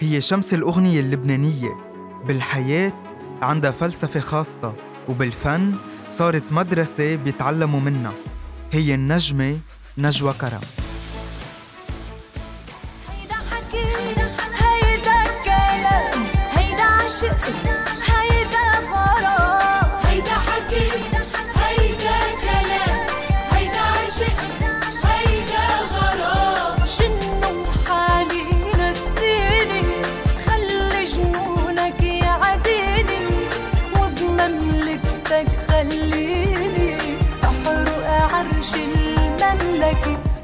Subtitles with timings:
[0.00, 1.76] هي شمس الأغنية اللبنانية
[2.26, 2.92] بالحياة
[3.42, 4.74] عندها فلسفة خاصة
[5.08, 5.74] وبالفن
[6.08, 8.12] صارت مدرسة بيتعلموا منها.
[8.72, 9.58] هي النجمة
[9.98, 10.60] نجوى كرم.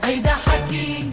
[0.05, 1.11] هيدا حكي.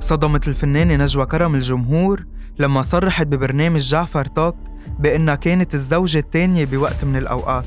[0.00, 2.24] صدمت الفنانة نجوى كرم الجمهور
[2.58, 4.54] لما صرحت ببرنامج جعفر توك
[4.98, 7.64] بأنها كانت الزوجة الثانية بوقت من الأوقات.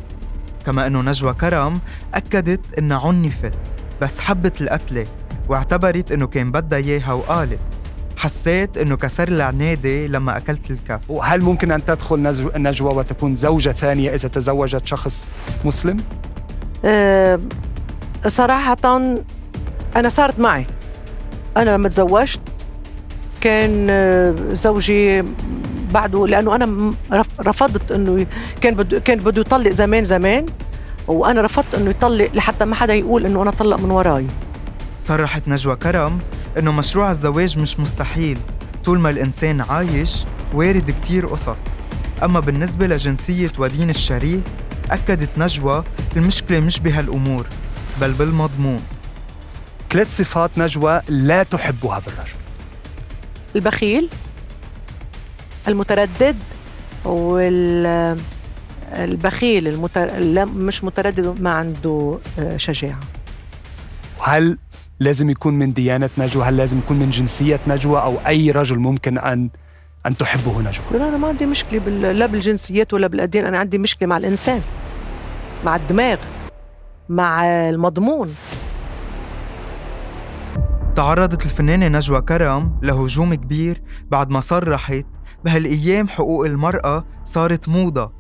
[0.66, 1.80] كما أنه نجوى كرم
[2.14, 3.54] أكدت أنها عنفت
[4.02, 5.08] بس حبت القتلة
[5.50, 7.60] واعتبرت أنه كان بدها إياها وقالت.
[8.18, 11.12] حسيت أنه كسر لي عنادي لما أكلت الكف.
[11.12, 15.28] وهل ممكن أن تدخل نجو- نجوى وتكون زوجة ثانية إذا تزوجت شخص
[15.66, 15.98] مسلم؟
[16.86, 17.40] أه
[18.28, 18.78] صراحة
[19.96, 20.66] أنا صارت معي.
[21.58, 22.40] أنا لما تزوجت
[23.42, 25.24] كان آه، زوجي
[25.94, 26.94] بعده لأنه أنا
[27.40, 28.26] رفضت إنه
[28.62, 30.46] كان بده كان بده يطلق زمان زمان
[31.08, 34.28] وأنا رفضت إنه يطلق لحتى ما حدا يقول إنه أنا طلق من وراي.
[34.98, 36.20] صرحت نجوى كرم
[36.58, 38.38] إنه مشروع الزواج مش مستحيل.
[38.84, 41.62] طول ما الإنسان عايش وارد كتير قصص.
[42.24, 44.44] أما بالنسبة لجنسية ودين الشريك
[44.92, 45.84] أكدت نجوى
[46.16, 47.46] المشكلة مش بهالأمور.
[48.02, 48.82] بل بالمضمون.
[49.92, 52.36] ثلاث صفات نجوى لا تحبها بالرجل.
[53.56, 54.10] البخيل
[55.68, 56.36] المتردد
[57.06, 58.18] وال
[58.94, 60.10] البخيل المتر...
[60.46, 63.00] مش متردد ما عنده آه، شجاعة.
[64.22, 64.58] هل
[65.00, 69.18] لازم يكون من ديانة نجوى؟ هل لازم يكون من جنسية نجوى؟ أو أي رجل ممكن
[69.18, 69.50] أن
[70.06, 72.02] أن تحبه نجوى؟ لا أنا ما عندي مشكلة بال...
[72.02, 73.46] لا بالجنسيات ولا بالأديان.
[73.46, 74.62] أنا عندي مشكلة مع الإنسان
[75.66, 76.18] مع الدماغ.
[77.10, 78.36] مع المضمون.
[80.96, 85.06] تعرضت الفنانة نجوى كرم لهجوم كبير بعد ما صرحت
[85.46, 88.12] بهالأيام حقوق المرأة صارت موضة.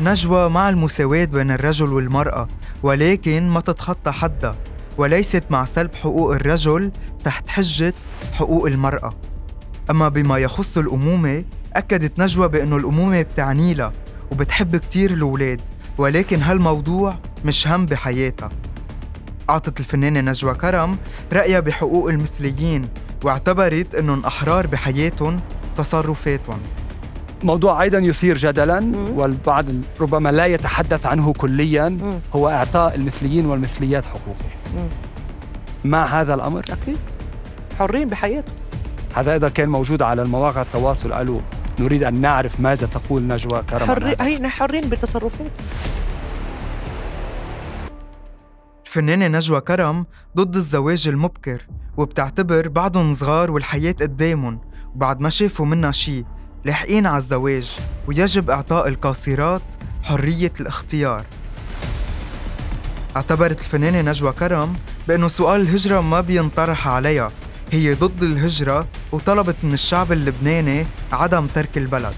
[0.00, 2.48] نجوى مع المساواة بين الرجل والمرأة
[2.82, 4.56] ولكن ما تتخطى حدها
[4.98, 6.90] وليست مع سلب حقوق الرجل
[7.24, 7.94] تحت حجة
[8.32, 9.12] حقوق المرأة.
[9.90, 11.44] أما بما يخص الأمومة
[11.76, 13.92] أكدت نجوى بأنه الأمومة بتعني لها
[14.32, 15.60] وبتحب كتير الأولاد.
[15.98, 18.48] ولكن هالموضوع مش هم بحياتها
[19.50, 20.96] أعطت الفنانة نجوى كرم
[21.32, 22.88] رأيها بحقوق المثليين
[23.24, 25.40] واعتبرت أنهم أحرار بحياتهم
[25.76, 26.58] تصرفاتهم.
[27.42, 29.18] موضوع أيضا يثير جدلا مم.
[29.18, 29.64] والبعض
[30.00, 32.18] ربما لا يتحدث عنه كليا مم.
[32.36, 34.88] هو إعطاء المثليين والمثليات حقوقهم.
[35.84, 36.98] مع هذا الأمر؟ أكيد.
[37.78, 38.54] حرين بحياتهم.
[39.14, 41.40] هذا أيضا كان موجود على المواقع التواصل قالوا
[41.78, 44.04] نريد أن نعرف ماذا تقول نجوى كرم حري...
[44.04, 44.24] هذا.
[44.24, 45.50] هي حرين بتصرفاتهم
[48.86, 54.60] الفنانة نجوى كرم ضد الزواج المبكر وبتعتبر بعضهم صغار والحياة قدامهم
[54.94, 56.24] وبعد ما شافوا منا شي
[56.64, 59.62] لاحقين على الزواج ويجب إعطاء القاصرات
[60.02, 61.24] حرية الاختيار.
[63.16, 64.72] اعتبرت الفنانة نجوى كرم
[65.08, 67.30] بأنه سؤال الهجرة ما بينطرح عليها.
[67.74, 72.14] هي ضد الهجرة وطلبت من الشعب اللبناني عدم ترك البلد.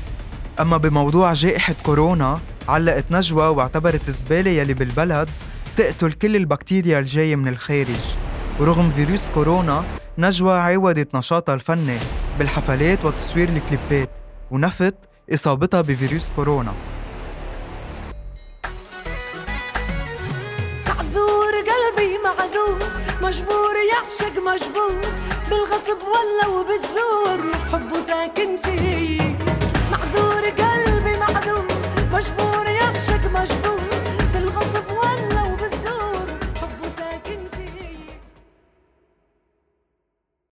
[0.61, 5.29] أما بموضوع جائحة كورونا علقت نجوى واعتبرت الزبالة يلي بالبلد
[5.77, 8.17] تقتل كل البكتيريا الجاية من الخارج.
[8.61, 9.85] ورغم فيروس كورونا
[10.19, 11.99] نجوى عاودت نشاطها الفني
[12.39, 14.11] بالحفلات وتصوير الكليبات
[14.51, 14.95] ونفت
[15.35, 16.73] إصابتها بفيروس كورونا.
[20.87, 22.79] معذور قلبي معذور
[23.23, 25.26] مجبور يعشق مجبور.
[25.87, 29.26] بالغصب ولا وبالزور حبه ساكن فيا